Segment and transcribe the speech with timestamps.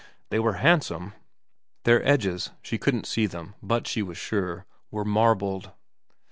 [0.29, 1.13] They were handsome;
[1.83, 5.69] their edges she couldn't see them, but she was sure were marbled.